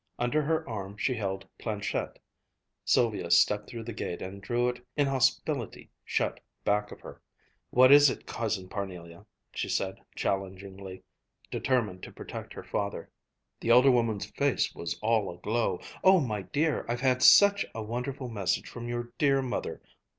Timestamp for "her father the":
12.53-13.69